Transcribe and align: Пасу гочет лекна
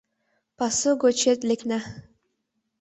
Пасу 0.57 0.89
гочет 1.03 1.39
лекна 1.49 1.79